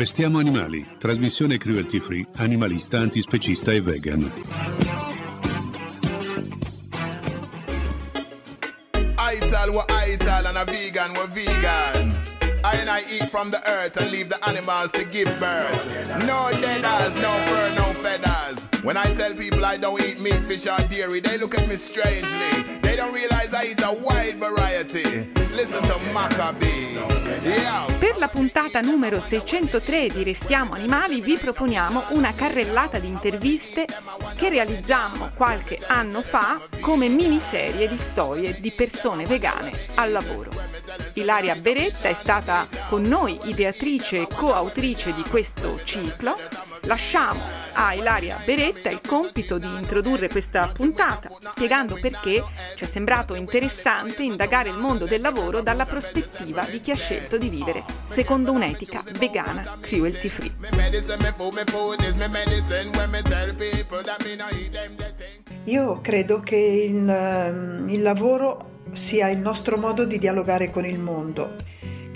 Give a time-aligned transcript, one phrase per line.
[0.00, 4.32] Restiamo animali, trasmissione cruelty free, animalista, antispecista e vegan.
[9.70, 9.84] We're
[10.46, 12.16] and a vegan, we're vegan.
[12.64, 15.86] I and I eat from the earth and leave the animals to give birth.
[16.24, 18.68] No deaders, no fur, no feathers.
[18.82, 21.76] When I tell people I don't eat meat, fish, or dairy, they look at me
[21.76, 22.79] strangely.
[22.90, 25.30] They don't realize I eat a wide variety.
[25.54, 26.98] Listen to Maccabee.
[27.40, 27.86] Yeah.
[28.00, 33.86] Per la puntata numero 603 di Restiamo Animali vi proponiamo una carrellata di interviste
[34.34, 40.50] che realizzammo qualche anno fa come miniserie di storie di persone vegane al lavoro.
[41.12, 46.36] Ilaria Beretta è stata con noi ideatrice e coautrice di questo ciclo.
[46.84, 47.40] Lasciamo
[47.74, 52.42] a Ilaria Beretta il compito di introdurre questa puntata, spiegando perché
[52.74, 57.36] ci è sembrato interessante indagare il mondo del lavoro dalla prospettiva di chi ha scelto
[57.36, 60.52] di vivere secondo un'etica vegana cruelty free.
[65.64, 70.98] Io credo che il, ehm, il lavoro sia il nostro modo di dialogare con il
[70.98, 71.56] mondo,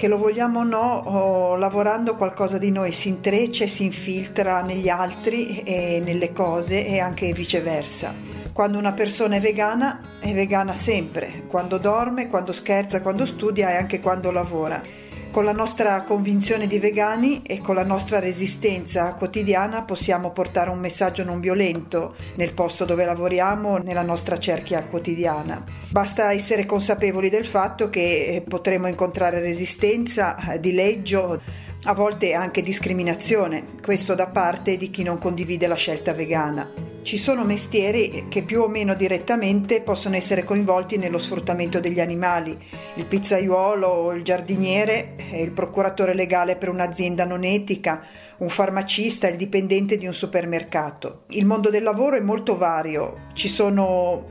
[0.04, 4.60] che lo vogliamo o no, o lavorando qualcosa di noi si intreccia e si infiltra
[4.60, 8.12] negli altri e nelle cose e anche viceversa.
[8.52, 13.76] Quando una persona è vegana, è vegana sempre, quando dorme, quando scherza, quando studia e
[13.76, 15.03] anche quando lavora.
[15.34, 20.78] Con la nostra convinzione di vegani e con la nostra resistenza quotidiana possiamo portare un
[20.78, 25.64] messaggio non violento nel posto dove lavoriamo, nella nostra cerchia quotidiana.
[25.90, 31.40] Basta essere consapevoli del fatto che eh, potremo incontrare resistenza, eh, dileggio,
[31.82, 36.83] a volte anche discriminazione, questo da parte di chi non condivide la scelta vegana.
[37.04, 42.58] Ci sono mestieri che più o meno direttamente possono essere coinvolti nello sfruttamento degli animali,
[42.94, 48.00] il pizzaiuolo, il giardiniere, il procuratore legale per un'azienda non etica,
[48.38, 51.24] un farmacista, il dipendente di un supermercato.
[51.28, 54.24] Il mondo del lavoro è molto vario, ci sono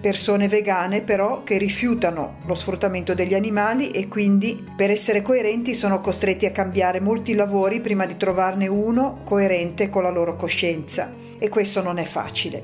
[0.00, 6.00] persone vegane però che rifiutano lo sfruttamento degli animali e quindi per essere coerenti sono
[6.00, 11.48] costretti a cambiare molti lavori prima di trovarne uno coerente con la loro coscienza e
[11.48, 12.62] questo non è facile.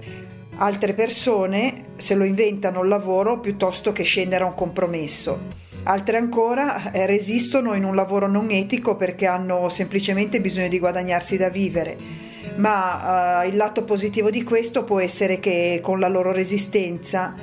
[0.57, 5.63] Altre persone se lo inventano il lavoro piuttosto che scendere a un compromesso.
[5.85, 11.37] Altre ancora eh, resistono in un lavoro non etico perché hanno semplicemente bisogno di guadagnarsi
[11.37, 12.25] da vivere
[12.57, 17.35] ma uh, il lato positivo di questo può essere che con la loro resistenza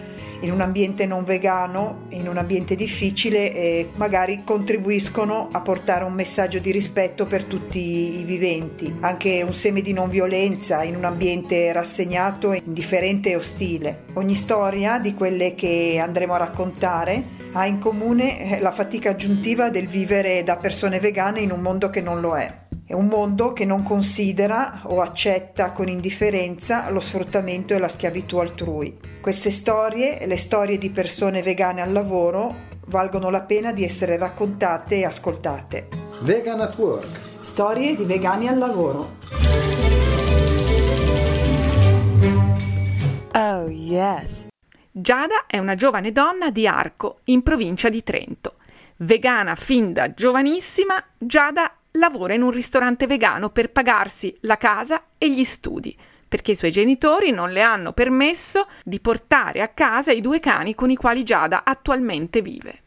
[0.42, 6.14] in un ambiente non vegano, in un ambiente difficile, eh, magari contribuiscono a portare un
[6.14, 11.06] messaggio di rispetto per tutti i viventi, anche un seme di non violenza in un
[11.06, 14.04] ambiente rassegnato, indifferente e ostile.
[14.14, 19.88] Ogni storia di quelle che andremo a raccontare ha in comune la fatica aggiuntiva del
[19.88, 22.61] vivere da persone vegane in un mondo che non lo è.
[22.92, 28.36] È un mondo che non considera o accetta con indifferenza lo sfruttamento e la schiavitù
[28.36, 28.98] altrui.
[29.22, 32.54] Queste storie, le storie di persone vegane al lavoro,
[32.88, 35.88] valgono la pena di essere raccontate e ascoltate.
[36.24, 37.18] Vegan at Work.
[37.40, 39.16] Storie di vegani al lavoro.
[43.32, 44.48] Oh yes.
[44.92, 48.56] Giada è una giovane donna di Arco, in provincia di Trento.
[48.98, 55.30] Vegana fin da giovanissima, Giada lavora in un ristorante vegano per pagarsi la casa e
[55.30, 55.96] gli studi,
[56.28, 60.76] perché i suoi genitori non le hanno permesso di portare a casa i due cani
[60.76, 62.82] con i quali Giada attualmente vive.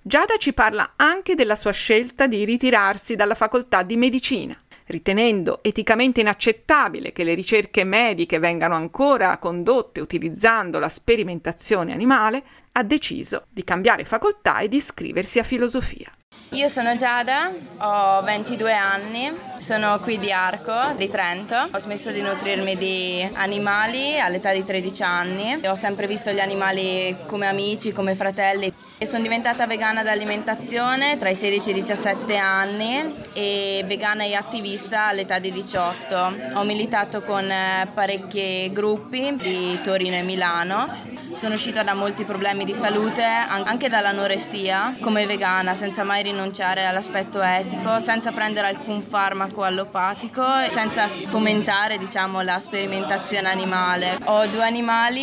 [0.00, 4.56] Giada ci parla anche della sua scelta di ritirarsi dalla facoltà di medicina,
[4.86, 12.42] ritenendo eticamente inaccettabile che le ricerche mediche vengano ancora condotte utilizzando la sperimentazione animale,
[12.72, 16.12] ha deciso di cambiare facoltà e di iscriversi a filosofia.
[16.54, 19.28] Io sono Giada, ho 22 anni,
[19.58, 21.56] sono qui di Arco, di Trento.
[21.72, 25.58] Ho smesso di nutrirmi di animali all'età di 13 anni.
[25.66, 28.72] Ho sempre visto gli animali come amici, come fratelli.
[28.96, 34.36] E sono diventata vegana d'alimentazione tra i 16 e i 17 anni e vegana e
[34.36, 36.34] attivista all'età di 18.
[36.54, 42.64] Ho militato con eh, parecchi gruppi di Torino e Milano sono uscita da molti problemi
[42.64, 49.62] di salute, anche dall'anoressia, come vegana, senza mai rinunciare all'aspetto etico, senza prendere alcun farmaco
[49.62, 54.18] allopatico, senza fomentare diciamo, la sperimentazione animale.
[54.24, 55.22] Ho due animali,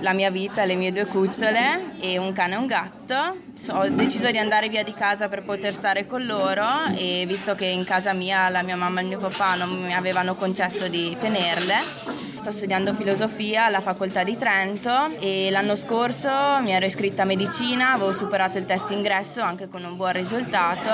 [0.00, 3.88] la mia vita, le mie due cucciole e un cane e un gatto fatto, ho
[3.90, 6.64] deciso di andare via di casa per poter stare con loro
[6.96, 9.94] e visto che in casa mia la mia mamma e il mio papà non mi
[9.94, 16.30] avevano concesso di tenerle, sto studiando filosofia alla facoltà di Trento e l'anno scorso
[16.60, 20.90] mi ero iscritta a medicina, avevo superato il test ingresso anche con un buon risultato,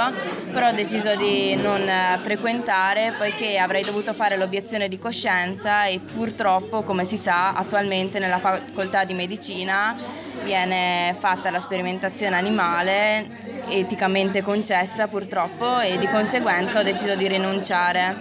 [0.53, 1.81] però ho deciso di non
[2.19, 8.39] frequentare poiché avrei dovuto fare l'obiezione di coscienza e purtroppo, come si sa, attualmente nella
[8.39, 13.27] facoltà di medicina viene fatta la sperimentazione animale
[13.69, 18.17] eticamente concessa purtroppo e di conseguenza ho deciso di rinunciare.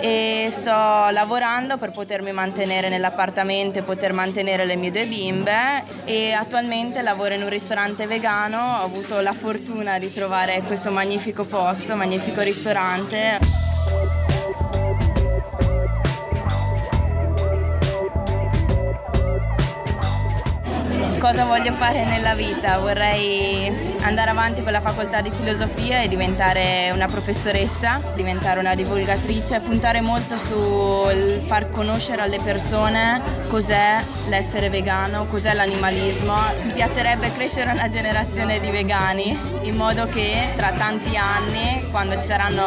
[0.00, 5.84] E sto lavorando per potermi mantenere nell'appartamento e poter mantenere le mie due bimbe.
[6.04, 11.44] E attualmente lavoro in un ristorante vegano, ho avuto la fortuna di trovare questo magnifico
[11.44, 13.65] posto, magnifico ristorante.
[21.26, 26.90] Cosa voglio fare nella vita, vorrei andare avanti con la facoltà di filosofia e diventare
[26.92, 35.26] una professoressa, diventare una divulgatrice, puntare molto sul far conoscere alle persone cos'è l'essere vegano,
[35.26, 36.34] cos'è l'animalismo.
[36.62, 42.22] Mi piacerebbe crescere una generazione di vegani in modo che tra tanti anni, quando ci
[42.22, 42.64] saranno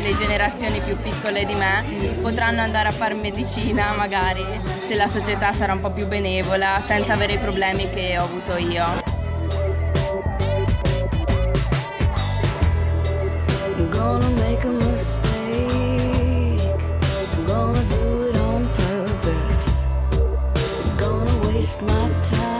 [0.00, 1.84] le generazioni più piccole di me,
[2.22, 4.44] potranno andare a fare medicina magari
[4.82, 8.56] se la società sarà un po' più benevola senza avere i problemi che ho avuto
[8.56, 9.11] io.
[21.82, 22.51] My time.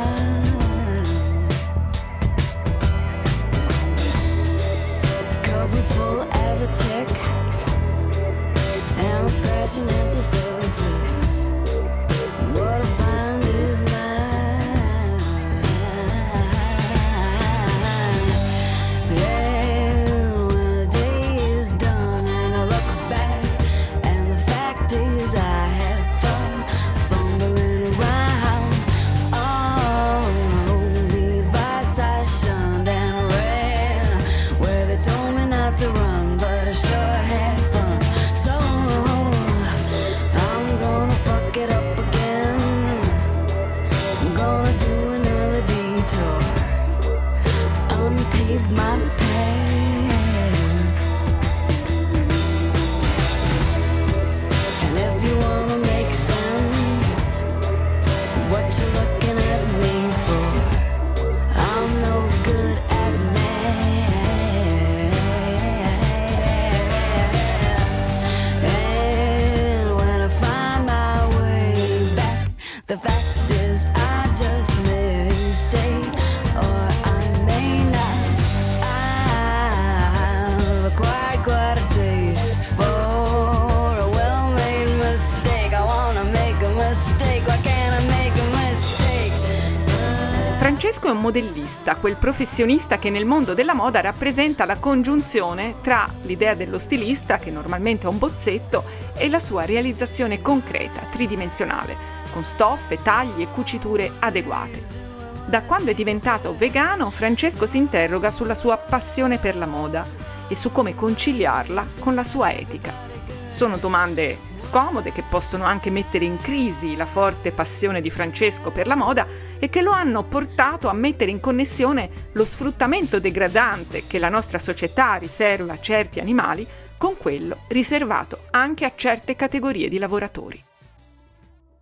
[91.82, 97.38] Modellista, quel professionista che nel mondo della moda rappresenta la congiunzione tra l'idea dello stilista,
[97.38, 98.84] che normalmente è un bozzetto,
[99.14, 101.96] e la sua realizzazione concreta, tridimensionale,
[102.32, 105.00] con stoffe, tagli e cuciture adeguate.
[105.46, 110.06] Da quando è diventato vegano, Francesco si interroga sulla sua passione per la moda
[110.48, 113.10] e su come conciliarla con la sua etica.
[113.48, 118.86] Sono domande scomode che possono anche mettere in crisi la forte passione di Francesco per
[118.86, 119.26] la moda
[119.62, 124.58] e che lo hanno portato a mettere in connessione lo sfruttamento degradante che la nostra
[124.58, 126.66] società riserva a certi animali
[126.98, 130.60] con quello riservato anche a certe categorie di lavoratori.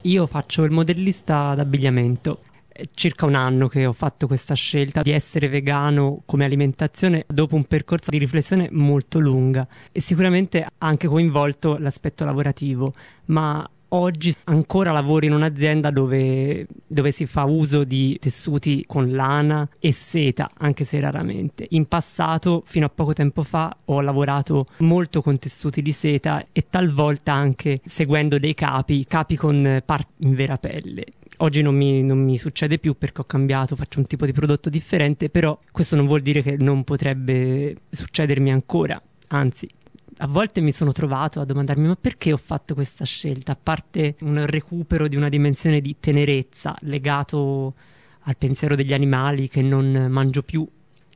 [0.03, 2.41] Io faccio il modellista d'abbigliamento
[2.93, 7.65] circa un anno che ho fatto questa scelta di essere vegano come alimentazione dopo un
[7.65, 12.93] percorso di riflessione molto lunga e sicuramente ha anche coinvolto l'aspetto lavorativo,
[13.27, 19.69] ma oggi ancora lavoro in un'azienda dove, dove, si fa uso di tessuti con lana
[19.79, 21.67] e seta, anche se raramente.
[21.71, 26.67] In passato, fino a poco tempo fa, ho lavorato molto con tessuti di seta e
[26.69, 31.05] talvolta anche seguendo dei capi, capi con parti in vera pelle.
[31.39, 34.69] Oggi non mi, non mi, succede più perché ho cambiato, faccio un tipo di prodotto
[34.69, 39.67] differente, però questo non vuol dire che non potrebbe succedermi ancora, anzi.
[40.23, 44.17] A volte mi sono trovato a domandarmi ma perché ho fatto questa scelta, a parte
[44.21, 47.73] un recupero di una dimensione di tenerezza legato
[48.25, 50.69] al pensiero degli animali che non mangio più,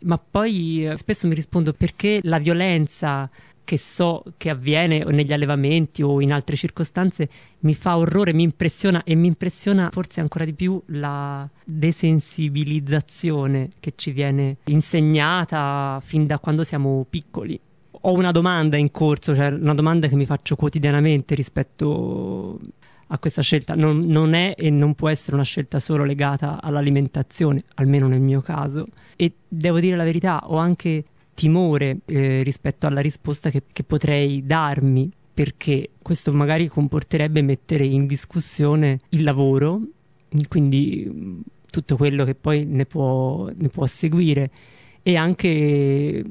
[0.04, 3.28] ma poi eh, spesso mi rispondo perché la violenza
[3.62, 7.28] che so che avviene negli allevamenti o in altre circostanze
[7.60, 13.92] mi fa orrore, mi impressiona e mi impressiona forse ancora di più la desensibilizzazione che
[13.96, 17.60] ci viene insegnata fin da quando siamo piccoli.
[18.06, 22.60] Ho una domanda in corso, cioè una domanda che mi faccio quotidianamente rispetto
[23.06, 23.74] a questa scelta.
[23.74, 28.42] Non, non, è e non può essere una scelta solo legata all'alimentazione, almeno nel mio
[28.42, 28.86] caso.
[29.16, 34.44] E devo dire la verità, ho anche timore eh, rispetto alla risposta che, che potrei
[34.44, 39.80] darmi, perché questo magari comporterebbe mettere in discussione il lavoro,
[40.48, 44.50] quindi mm, tutto quello che poi ne può, ne può seguire
[45.02, 46.22] e anche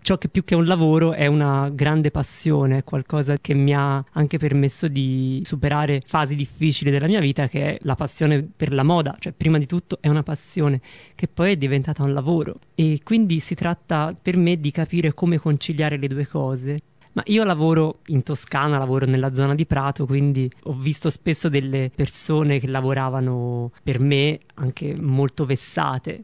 [0.00, 4.38] ciò che più che un lavoro è una grande passione, qualcosa che mi ha anche
[4.38, 9.16] permesso di superare fasi difficili della mia vita, che è la passione per la moda,
[9.18, 10.80] cioè prima di tutto è una passione
[11.14, 12.58] che poi è diventata un lavoro.
[12.74, 16.80] E quindi si tratta per me di capire come conciliare le due cose.
[17.14, 21.90] Ma io lavoro in Toscana, lavoro nella zona di Prato, quindi ho visto spesso delle
[21.94, 26.22] persone che lavoravano per me anche molto vessate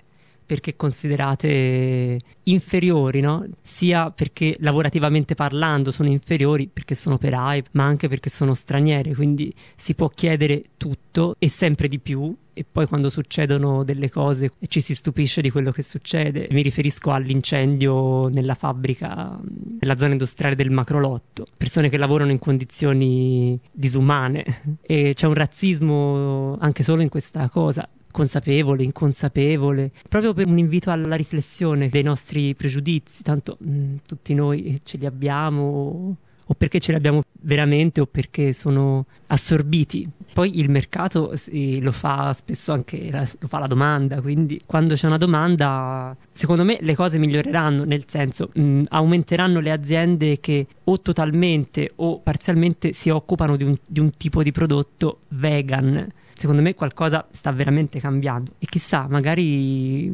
[0.48, 3.46] perché considerate inferiori, no?
[3.62, 9.52] sia perché lavorativamente parlando sono inferiori perché sono operai, ma anche perché sono straniere, quindi
[9.76, 14.80] si può chiedere tutto e sempre di più e poi quando succedono delle cose ci
[14.80, 16.48] si stupisce di quello che succede.
[16.50, 19.38] Mi riferisco all'incendio nella fabbrica,
[19.80, 24.44] nella zona industriale del Macrolotto, persone che lavorano in condizioni disumane
[24.80, 30.90] e c'è un razzismo anche solo in questa cosa consapevole, inconsapevole, proprio per un invito
[30.90, 36.16] alla riflessione dei nostri pregiudizi, tanto mh, mm, tutti noi ce li abbiamo
[36.50, 40.08] o perché ce li abbiamo veramente o perché sono assorbiti.
[40.32, 45.06] Poi il mercato sì, lo fa spesso anche la, fa la domanda, quindi quando c'è
[45.06, 50.66] una domanda, secondo me le cose miglioreranno, nel senso mh, mm, aumenteranno le aziende che
[50.84, 56.06] o totalmente o parzialmente si occupano di un, di un tipo di prodotto vegan
[56.38, 60.08] secondo me qualcosa sta veramente cambiando e chissà, magari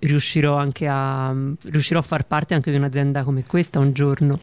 [0.00, 4.40] riuscirò anche a, riuscirò a far parte anche di un'azienda come questa un giorno.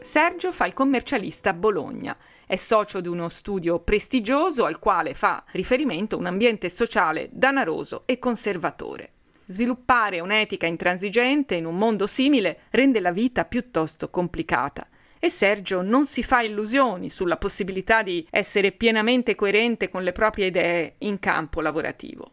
[0.00, 2.16] Sergio fa il commercialista a Bologna.
[2.44, 8.18] È socio di uno studio prestigioso al quale fa riferimento un ambiente sociale danaroso e
[8.18, 9.15] conservatore.
[9.48, 14.88] Sviluppare un'etica intransigente in un mondo simile rende la vita piuttosto complicata.
[15.20, 20.46] E Sergio non si fa illusioni sulla possibilità di essere pienamente coerente con le proprie
[20.46, 22.28] idee in campo lavorativo.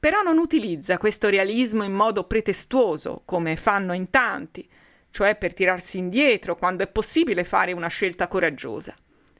[0.00, 4.68] Però non utilizza questo realismo in modo pretestuoso, come fanno in tanti,
[5.10, 8.96] cioè per tirarsi indietro quando è possibile fare una scelta coraggiosa.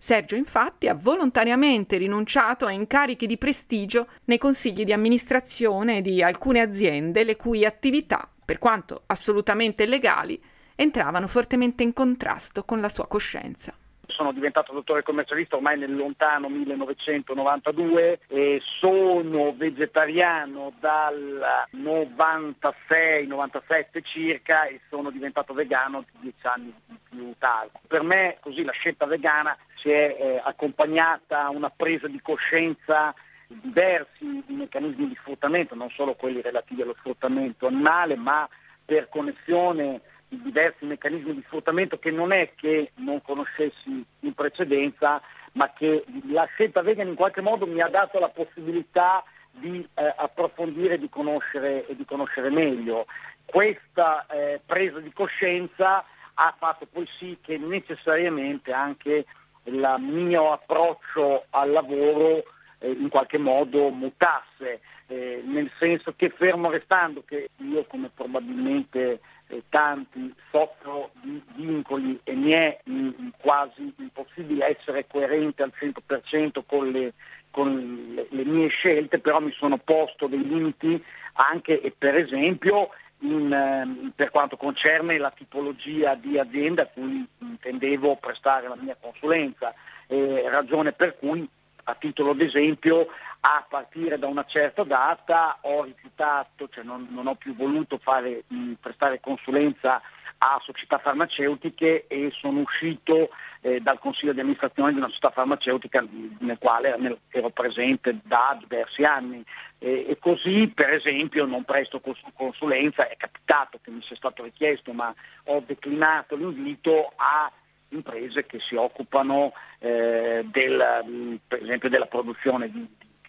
[0.06, 6.60] Sergio infatti ha volontariamente rinunciato a incarichi di prestigio nei consigli di amministrazione di alcune
[6.60, 10.40] aziende le cui attività, per quanto assolutamente legali,
[10.76, 13.76] entravano fortemente in contrasto con la sua coscienza
[14.16, 24.80] sono diventato dottore commercialista ormai nel lontano 1992 e sono vegetariano dal 96-97 circa e
[24.88, 26.74] sono diventato vegano dieci anni
[27.08, 27.78] più tardi.
[27.86, 33.14] Per me così la scelta vegana si è eh, accompagnata a una presa di coscienza
[33.46, 38.48] di diversi meccanismi di sfruttamento, non solo quelli relativi allo sfruttamento animale, ma
[38.84, 45.20] per connessione di diversi meccanismi di sfruttamento che non è che non conoscessi in precedenza,
[45.52, 50.14] ma che la scelta vegan in qualche modo mi ha dato la possibilità di eh,
[50.16, 53.06] approfondire di conoscere, e di conoscere meglio.
[53.44, 56.04] Questa eh, presa di coscienza
[56.34, 59.24] ha fatto poi sì che necessariamente anche
[59.64, 62.44] il mio approccio al lavoro
[62.78, 69.20] eh, in qualche modo mutasse, eh, nel senso che fermo restando che io come probabilmente
[69.48, 75.72] eh, tanti soffro di vincoli e mi è mh, mm, quasi impossibile essere coerente al
[75.78, 77.12] 100% con le,
[77.50, 81.02] con le, le mie scelte, però mi sono posto dei limiti
[81.34, 87.26] anche e per esempio in, ehm, per quanto concerne la tipologia di azienda a cui
[87.38, 89.74] intendevo prestare la mia consulenza,
[90.08, 91.48] eh, ragione per cui
[91.88, 93.08] a titolo d'esempio
[93.40, 98.42] a partire da una certa data ho rifiutato, cioè non, non ho più voluto fare,
[98.48, 100.00] mh, prestare consulenza
[100.38, 106.04] a società farmaceutiche e sono uscito eh, dal consiglio di amministrazione di una società farmaceutica
[106.38, 109.42] nel quale ero presente da diversi anni.
[109.78, 112.02] E, e così per esempio non presto
[112.34, 115.14] consulenza, è capitato che mi sia stato richiesto ma
[115.44, 117.50] ho declinato l'invito a
[117.90, 122.86] imprese che si occupano eh, del, per esempio della produzione di,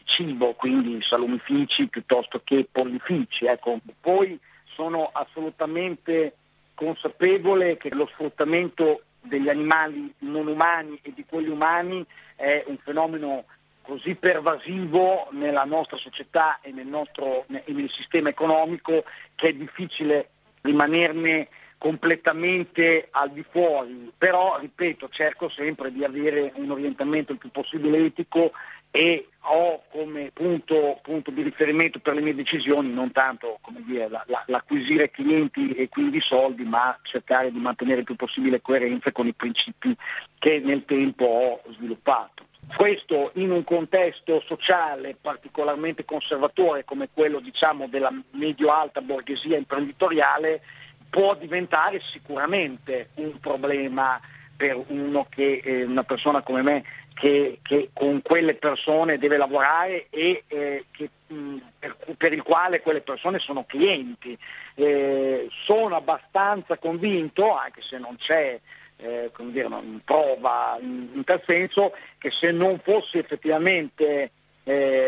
[0.07, 3.45] cibo, quindi salumifici piuttosto che pollifici.
[3.45, 3.77] Ecco.
[4.01, 4.39] Poi
[4.73, 6.35] sono assolutamente
[6.73, 13.45] consapevole che lo sfruttamento degli animali non umani e di quelli umani è un fenomeno
[13.81, 19.03] così pervasivo nella nostra società e nel, nostro, nel sistema economico
[19.35, 20.29] che è difficile
[20.61, 21.47] rimanerne
[21.77, 28.05] completamente al di fuori, però ripeto cerco sempre di avere un orientamento il più possibile
[28.05, 28.51] etico
[28.89, 34.23] e ho come punto, punto di riferimento per le mie decisioni non tanto dire, la,
[34.27, 39.27] la, l'acquisire clienti e quindi soldi, ma cercare di mantenere il più possibile coerenza con
[39.27, 39.95] i principi
[40.39, 42.45] che nel tempo ho sviluppato.
[42.75, 50.61] Questo in un contesto sociale particolarmente conservatore come quello diciamo, della medio-alta borghesia imprenditoriale
[51.09, 54.19] può diventare sicuramente un problema
[54.55, 54.83] per
[55.29, 56.83] che, eh, una persona come me
[57.13, 62.81] che, che, con quelle persone deve lavorare e eh, che, mh, per, per, il quale
[62.81, 64.37] quelle persone sono clienti.
[64.75, 68.59] Eh, sono abbastanza convinto, anche se non c'è
[68.97, 69.67] eh, dire,
[70.03, 74.31] prova in, in, tal senso, che se non fossi effettivamente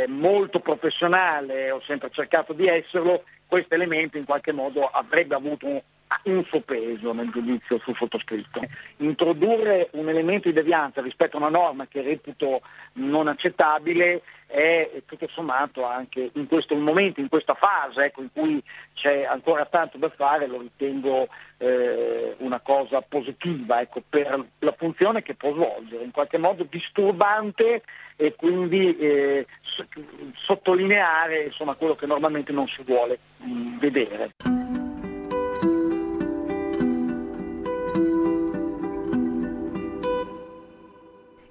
[0.10, 5.84] molto professionale, ho sempre cercato di esserlo, questo elemento in qualche modo avrebbe avuto
[6.24, 8.62] un, un suo peso nel giudizio sul sottoscritto.
[8.98, 12.62] Introdurre un elemento di devianza rispetto a una norma che reputo
[12.94, 18.62] non accettabile è tutto sommato anche in questo momento, in questa fase ecco, in cui
[18.96, 25.22] c'è ancora tanto da fare, lo ritengo eh, una cosa positiva ecco, per la funzione
[25.22, 27.84] che può svolgere, in qualche modo disturbante
[28.16, 29.46] e quindi eh,
[30.34, 34.32] sottolineare insomma, quello che normalmente non si vuole mh, mm, vedere.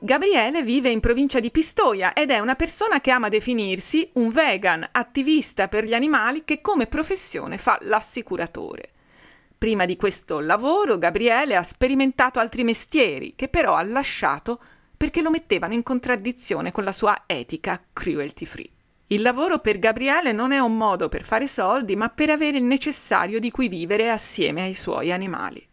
[0.09, 4.89] Gabriele vive in provincia di Pistoia ed è una persona che ama definirsi un vegan
[4.91, 8.89] attivista per gli animali che come professione fa l'assicuratore.
[9.59, 14.59] Prima di questo lavoro Gabriele ha sperimentato altri mestieri che però ha lasciato
[14.97, 18.71] perché lo mettevano in contraddizione con la sua etica cruelty free.
[19.09, 22.65] Il lavoro per Gabriele non è un modo per fare soldi, ma per avere il
[22.65, 25.68] necessario di cui vivere assieme ai suoi animali.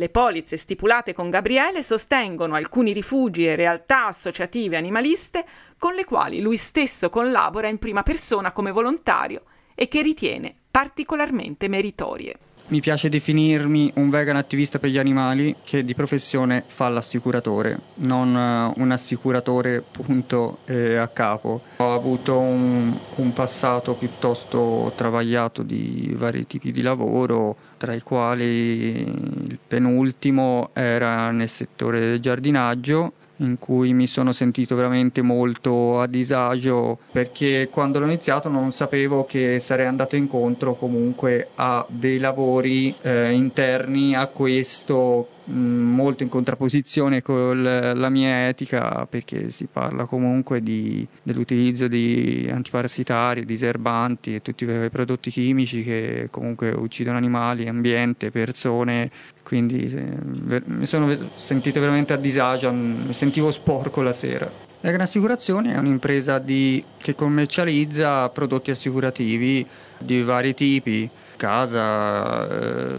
[0.00, 5.44] Le polizze stipulate con Gabriele sostengono alcuni rifugi e realtà associative animaliste
[5.76, 9.42] con le quali lui stesso collabora in prima persona come volontario
[9.74, 12.38] e che ritiene particolarmente meritorie.
[12.70, 18.28] Mi piace definirmi un vegan attivista per gli animali che di professione fa l'assicuratore, non
[18.32, 21.62] uh, un assicuratore punto eh, a capo.
[21.78, 28.98] Ho avuto un, un, passato piuttosto travagliato di vari tipi di lavoro, tra i quali
[29.00, 36.06] il penultimo era nel settore del giardinaggio in cui mi sono sentito veramente molto a
[36.06, 42.94] disagio perché quando l'ho iniziato non sapevo che sarei andato incontro comunque a dei lavori
[43.00, 50.62] eh, interni a questo molto in contrapposizione con la mia etica perché si parla comunque
[50.62, 58.30] di, dell'utilizzo di antiparassitari, diserbanti e tutti i prodotti chimici che comunque uccidono animali, ambiente,
[58.30, 59.10] persone,
[59.42, 59.92] quindi
[60.64, 64.68] mi sono sentito veramente a disagio, mi sentivo sporco la sera.
[64.82, 69.66] La Gran Assicurazione è un'impresa di, che commercializza prodotti assicurativi
[69.98, 71.08] di vari tipi,
[71.40, 72.98] casa, eh,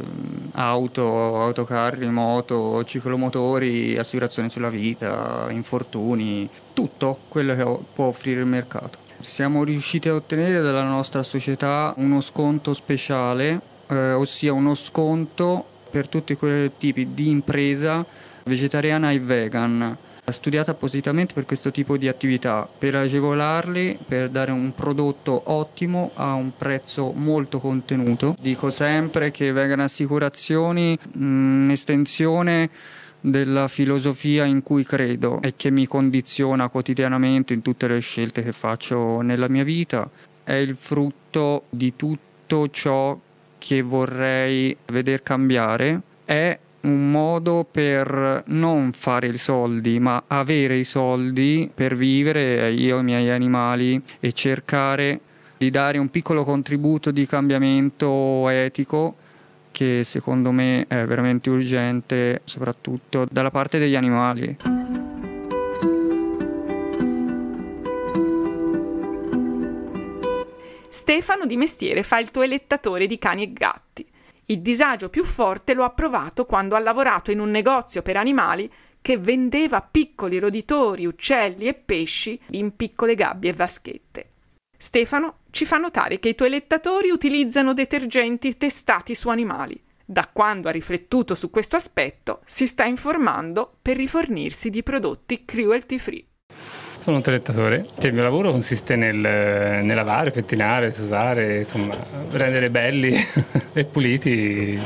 [0.54, 8.98] auto, autocarri, moto, ciclomotori, assicurazioni sulla vita, infortuni, tutto quello che può offrire il mercato.
[9.20, 16.08] Siamo riusciti a ottenere dalla nostra società uno sconto speciale, eh, ossia uno sconto per
[16.08, 18.04] tutti quei tipi di impresa
[18.46, 19.98] vegetariana e vegan
[20.30, 26.34] studiata appositamente per questo tipo di attività, per agevolarli, per dare un prodotto ottimo a
[26.34, 28.36] un prezzo molto contenuto.
[28.40, 32.70] Dico sempre che Vegan Assicurazioni, un'estensione
[33.20, 38.52] della filosofia in cui credo e che mi condiziona quotidianamente in tutte le scelte che
[38.52, 40.10] faccio nella mia vita,
[40.44, 43.18] è il frutto di tutto ciò
[43.58, 50.84] che vorrei vedere cambiare, è un modo per non fare i soldi, ma avere i
[50.84, 55.20] soldi per vivere io e i miei animali e cercare
[55.58, 59.16] di dare un piccolo contributo di cambiamento etico
[59.72, 64.58] che secondo me è veramente urgente, soprattutto dalla parte degli animali.
[70.90, 74.06] Stefano di mestiere fa il tuo elettatore di cani e gatti.
[74.52, 78.70] Il disagio più forte lo ha provato quando ha lavorato in un negozio per animali
[79.00, 84.32] che vendeva piccoli roditori, uccelli e pesci in piccole gabbie e vaschette.
[84.78, 89.82] Stefano ci fa notare che i toilettatori utilizzano detergenti testati su animali.
[90.04, 95.98] Da quando ha riflettuto su questo aspetto, si sta informando per rifornirsi di prodotti cruelty
[95.98, 96.26] free.
[97.02, 97.84] Sono un toilettatore.
[98.02, 101.96] Il mio lavoro consiste nel, nel lavare, pettinare, usare, insomma,
[102.30, 103.12] rendere belli
[103.74, 104.80] e puliti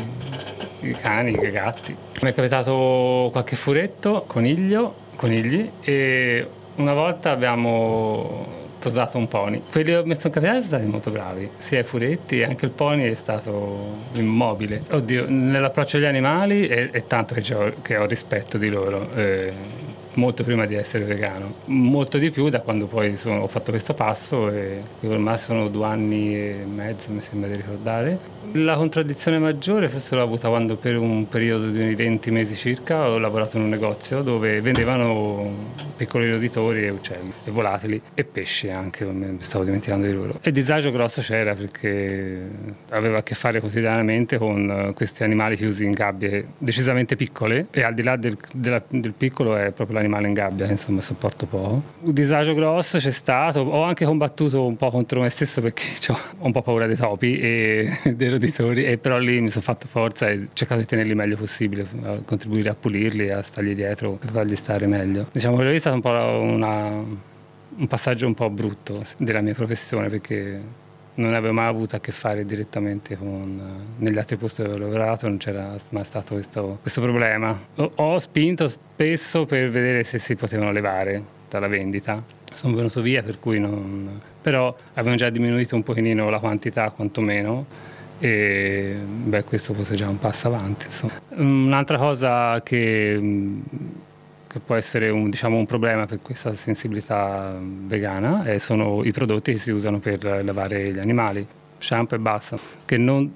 [0.80, 1.94] i cani, i gatti.
[2.22, 9.64] Mi è capitato qualche furetto, coniglio, conigli e una volta abbiamo tosato un pony.
[9.70, 13.12] Quelli che mi sono capitati sono stati molto bravi, sia i furetti, anche il pony
[13.12, 14.84] è stato immobile.
[14.90, 19.10] Oddio, nell'approccio agli animali è, è tanto che ho, che ho, rispetto di loro.
[19.16, 19.84] Eh,
[20.16, 23.94] molto prima di essere vegano, molto di più da quando poi sono, ho fatto questo
[23.94, 28.18] passo e ormai sono due anni e mezzo mi sembra di ricordare.
[28.54, 33.18] La contraddizione maggiore forse l'ho avuta quando per un periodo di 20 mesi circa ho
[33.18, 35.52] lavorato in un negozio dove vendevano
[35.96, 40.40] piccoli roditori e uccelli e volatili e pesci anche, mi stavo dimenticando di loro.
[40.42, 42.48] E disagio grosso c'era perché
[42.90, 47.94] avevo a che fare quotidianamente con questi animali chiusi in gabbie decisamente piccole e al
[47.94, 51.82] di là del, della, del piccolo è proprio la animale in gabbia, insomma sopporto poco.
[52.02, 56.46] Un disagio grosso c'è stato, ho anche combattuto un po' contro me stesso perché ho
[56.46, 60.30] un po' paura dei topi e dei roditori, e però lì mi sono fatto forza
[60.30, 64.30] e ho cercato di tenerli meglio possibile, a contribuire a pulirli, a stargli dietro per
[64.30, 65.28] fargli stare meglio.
[65.32, 66.80] Diciamo che stato un po' una,
[67.78, 70.60] un passaggio un po' brutto della mia professione perché
[71.16, 75.28] non avevo mai avuto a che fare direttamente con negli altri posti dove ho lavorato
[75.28, 80.36] non c'era mai stato questo, questo problema ho, ho, spinto spesso per vedere se si
[80.36, 82.22] potevano levare dalla vendita
[82.52, 87.94] sono venuto via per cui non però avevano già diminuito un pochino la quantità quantomeno
[88.20, 91.14] e beh questo fosse già un passo avanti insomma.
[91.36, 93.20] un'altra cosa che
[94.56, 99.52] che può essere un, diciamo, un, problema per questa sensibilità vegana eh, sono i prodotti
[99.52, 101.46] che si usano per lavare gli animali,
[101.78, 103.30] shampoo e basta, che non,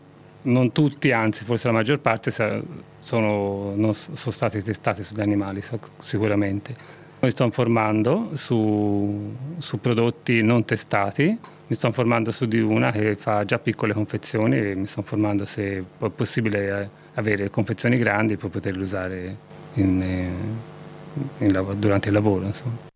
[0.43, 5.61] non tutti, anzi forse la maggior parte sono, non sono stati testati sugli animali
[5.97, 6.73] sicuramente.
[7.19, 13.17] Mi sto informando su, su prodotti non testati, mi sto informando su di una che
[13.17, 18.37] fa già piccole confezioni e mi sto informando se è possibile eh, avere confezioni grandi
[18.37, 19.37] per poterle usare
[19.73, 20.68] in, eh,
[21.75, 22.45] durante il lavoro.
[22.45, 22.88] Insomma.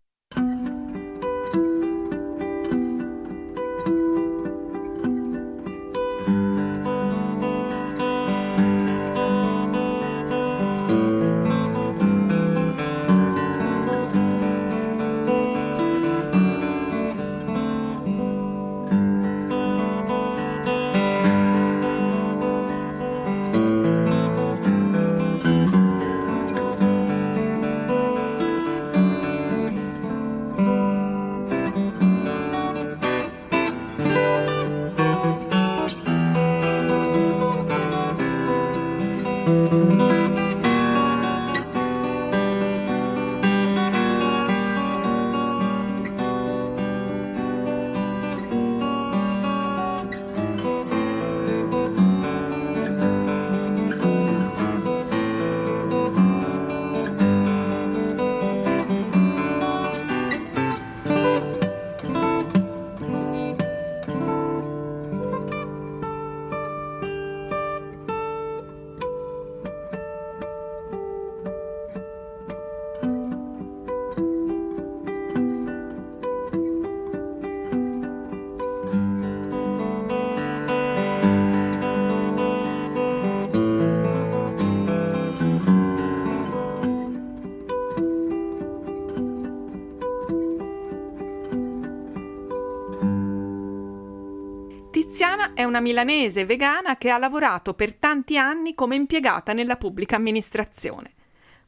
[95.74, 101.10] Una milanese vegana che ha lavorato per tanti anni come impiegata nella pubblica amministrazione.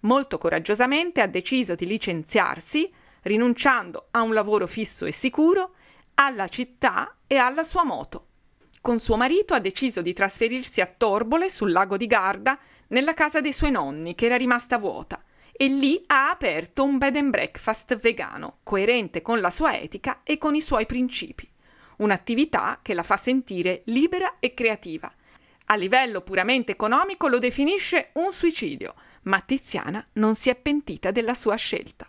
[0.01, 2.89] Molto coraggiosamente ha deciso di licenziarsi,
[3.23, 5.75] rinunciando a un lavoro fisso e sicuro,
[6.15, 8.27] alla città e alla sua moto.
[8.81, 12.57] Con suo marito ha deciso di trasferirsi a Torbole, sul lago di Garda,
[12.89, 17.17] nella casa dei suoi nonni, che era rimasta vuota, e lì ha aperto un bed
[17.17, 21.51] and breakfast vegano, coerente con la sua etica e con i suoi principi
[21.99, 25.13] un'attività che la fa sentire libera e creativa.
[25.67, 31.35] A livello puramente economico lo definisce un suicidio, ma Tiziana non si è pentita della
[31.35, 32.09] sua scelta.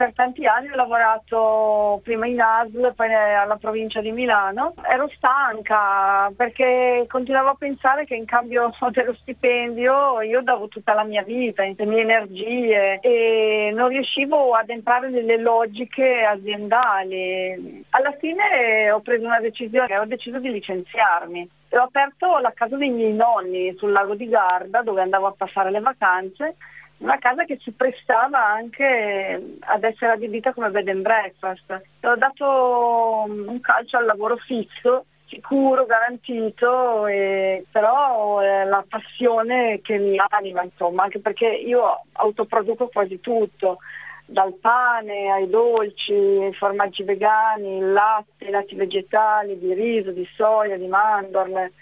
[0.00, 4.72] Per tanti anni ho lavorato prima in ASL, poi alla provincia di Milano.
[4.88, 11.04] Ero stanca perché continuavo a pensare che in cambio dello stipendio io davo tutta la
[11.04, 17.84] mia vita, le mie energie e non riuscivo ad entrare nelle logiche aziendali.
[17.90, 21.46] Alla fine ho preso una decisione, ho deciso di licenziarmi.
[21.68, 25.34] E ho aperto la casa dei miei nonni sul lago di Garda dove andavo a
[25.36, 26.56] passare le vacanze
[27.00, 31.82] una casa che si prestava anche ad essere adibita come bed and breakfast.
[32.02, 39.96] Ho dato un calcio al lavoro fisso, sicuro, garantito, e, però è la passione che
[39.96, 43.78] mi anima, insomma, anche perché io autoproduco quasi tutto,
[44.26, 50.28] dal pane ai dolci, ai formaggi vegani, il latte, i latti vegetali, di riso, di
[50.34, 51.72] soia, di mandorle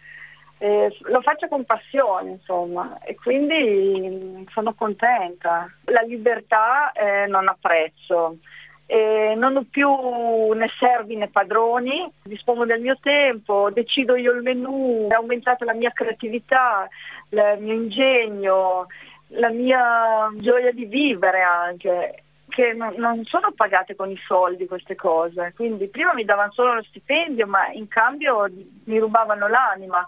[0.59, 5.71] eh, lo faccio con passione, insomma, e quindi mm, sono contenta.
[5.85, 8.39] La libertà eh, non ha prezzo.
[8.87, 9.89] Eh, non ho più
[10.55, 15.75] né servi né padroni, dispongo del mio tempo, decido io il menù, è aumentata la
[15.75, 16.89] mia creatività,
[17.29, 18.87] il mio ingegno,
[19.33, 25.53] la mia gioia di vivere anche che non sono pagate con i soldi queste cose,
[25.55, 28.51] quindi prima mi davano solo lo stipendio ma in cambio
[28.85, 30.05] mi rubavano l'anima.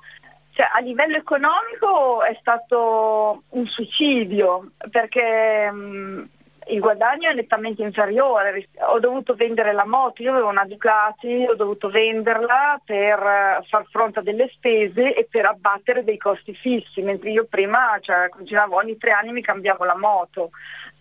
[0.52, 6.28] Cioè, a livello economico è stato un suicidio perché mh,
[6.70, 8.68] il guadagno è nettamente inferiore.
[8.88, 14.20] Ho dovuto vendere la moto, io avevo una Ducati, ho dovuto venderla per far fronte
[14.20, 18.28] a delle spese e per abbattere dei costi fissi, mentre io prima cioè,
[18.70, 20.50] ogni tre anni mi cambiavo la moto,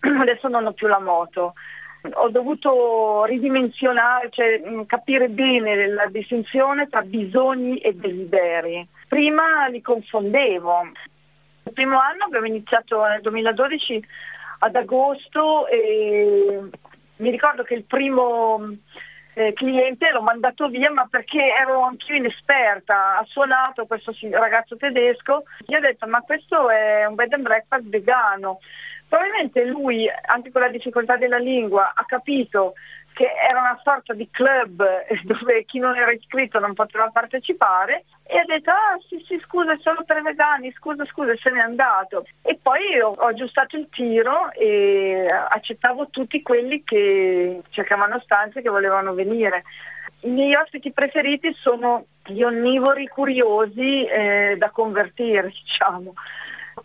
[0.00, 1.54] adesso non ho più la moto
[2.14, 8.86] ho dovuto ridimensionare, cioè capire bene la distinzione tra bisogni e desideri.
[9.06, 10.90] Prima li confondevo.
[11.64, 14.04] Il primo anno abbiamo iniziato nel 2012
[14.60, 16.60] ad agosto e
[17.16, 18.76] mi ricordo che il primo
[19.34, 25.44] eh, cliente l'ho mandato via ma perché ero anch'io inesperta, ha suonato questo ragazzo tedesco,
[25.66, 28.60] gli ho detto ma questo è un bed and breakfast vegano
[29.10, 32.74] Probabilmente lui, anche con la difficoltà della lingua, ha capito
[33.12, 34.86] che era una sorta di club
[35.26, 39.72] dove chi non era iscritto non poteva partecipare e ha detto ah sì sì scusa
[39.72, 43.88] è solo per vegani, scusa scusa se n'è andato e poi ho, ho aggiustato il
[43.90, 49.64] tiro e accettavo tutti quelli che cercavano stanze che volevano venire.
[50.20, 56.14] I miei ospiti preferiti sono gli onnivori curiosi eh, da convertire diciamo,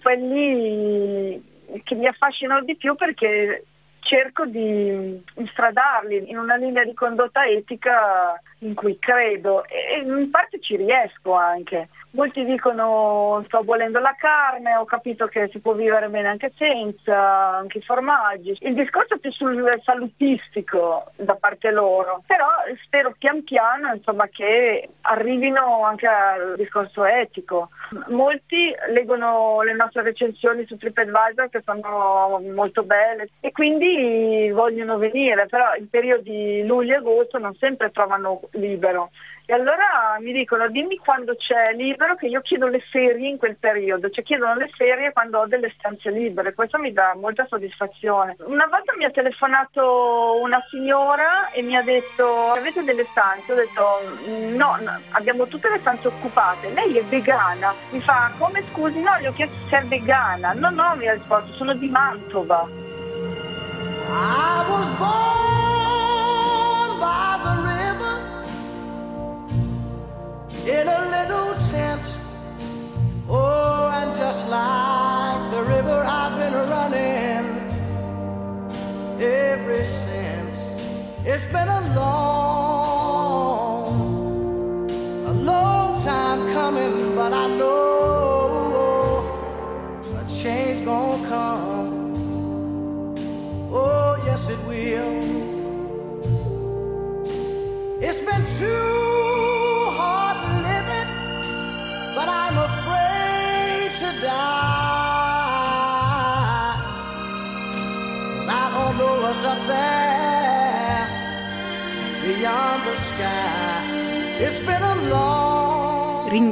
[0.01, 1.53] quelli
[1.83, 3.65] che mi affascinano di più perché
[3.99, 10.59] cerco di instradarli in una linea di condotta etica in cui credo e in parte
[10.59, 11.89] ci riesco anche.
[12.15, 17.57] Molti dicono sto abolendo la carne, ho capito che si può vivere bene anche senza,
[17.57, 18.55] anche i formaggi.
[18.61, 22.47] Il discorso è più sul salutistico da parte loro, però
[22.85, 27.69] spero pian piano insomma, che arrivino anche al discorso etico.
[28.07, 35.47] Molti leggono le nostre recensioni su TripAdvisor che sono molto belle e quindi vogliono venire,
[35.47, 39.09] però in periodi luglio e agosto non sempre trovano libero.
[39.47, 43.57] E allora mi dicono dimmi quando c'è libero che io chiedo le ferie in quel
[43.57, 48.37] periodo, cioè chiedono le ferie quando ho delle stanze libere, questo mi dà molta soddisfazione.
[48.39, 53.51] Una volta mi ha telefonato una signora e mi ha detto avete delle stanze?
[53.51, 58.63] Ho detto no, no abbiamo tutte le stanze occupate, lei è vegana, mi fa come
[58.71, 61.87] scusi no, gli ho chiesto se è vegana, no no mi ha risposto sono di
[61.87, 62.84] Mantova.